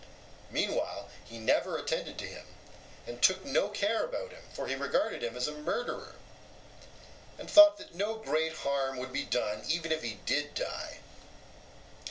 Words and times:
Meanwhile 0.49 1.11
he 1.25 1.37
never 1.37 1.77
attended 1.77 2.17
to 2.17 2.25
him 2.25 2.47
and 3.05 3.21
took 3.21 3.45
no 3.45 3.69
care 3.69 4.03
about 4.03 4.31
him, 4.31 4.41
for 4.51 4.65
he 4.67 4.73
regarded 4.73 5.21
him 5.23 5.37
as 5.37 5.47
a 5.47 5.51
murderer; 5.51 6.15
and 7.37 7.47
thought 7.47 7.77
that 7.77 7.93
no 7.93 8.15
great 8.15 8.53
harm 8.53 8.97
would 8.97 9.13
be 9.13 9.25
done 9.25 9.63
even 9.67 9.91
if 9.91 10.01
he 10.01 10.15
did 10.25 10.55
die. 10.55 11.01